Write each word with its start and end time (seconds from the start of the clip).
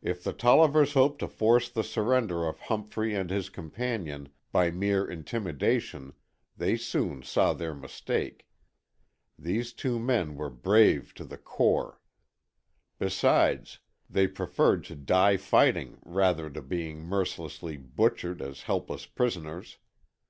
If 0.00 0.24
the 0.24 0.32
Tollivers 0.32 0.94
hoped 0.94 1.18
to 1.18 1.28
force 1.28 1.68
the 1.68 1.84
surrender 1.84 2.46
of 2.46 2.60
Humphrey 2.60 3.14
and 3.14 3.28
his 3.28 3.50
companion 3.50 4.30
by 4.52 4.70
mere 4.70 5.04
intimidation, 5.06 6.14
they 6.56 6.78
soon 6.78 7.22
saw 7.22 7.52
their 7.52 7.74
mistake. 7.74 8.46
These 9.38 9.74
two 9.74 9.98
men 9.98 10.34
were 10.34 10.48
brave 10.48 11.12
to 11.16 11.26
the 11.26 11.36
core. 11.36 12.00
Besides, 12.98 13.80
they 14.08 14.26
preferred 14.26 14.82
to 14.84 14.94
die 14.96 15.36
fighting 15.36 15.98
rather 16.06 16.48
to 16.48 16.62
being 16.62 17.00
mercilessly 17.02 17.76
butchered 17.76 18.40
as 18.40 18.62
helpless 18.62 19.04
prisoners. 19.04 19.76